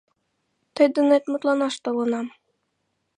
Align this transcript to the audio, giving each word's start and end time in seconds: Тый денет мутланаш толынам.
Тый 0.75 0.87
денет 0.95 1.23
мутланаш 1.31 1.75
толынам. 1.83 2.27